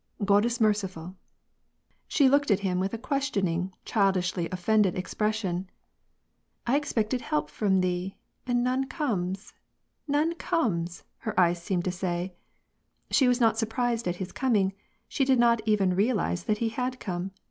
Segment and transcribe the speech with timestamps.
[0.25, 1.13] "God is mer ciful."
[2.07, 5.69] She looked at him with a questioning, childishly offended expression."
[6.65, 8.17] I expected help from thee,
[8.47, 9.53] and none comes,
[10.07, 12.31] none comes!" her eyes seemed to sav.
[13.11, 14.73] She was not surprised at his coming;
[15.07, 17.29] she did not even realize that he had come.